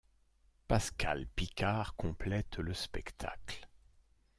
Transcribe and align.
Pascale 0.67 1.27
Picard 1.27 1.95
complète 1.95 2.57
le 2.57 2.73
spectacle. 2.73 3.69